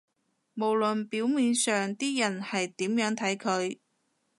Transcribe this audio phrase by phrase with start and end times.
[0.55, 3.77] 無論表面上啲人係點樣睇佢